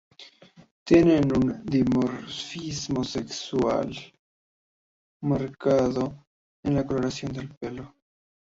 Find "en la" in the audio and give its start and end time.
6.65-6.87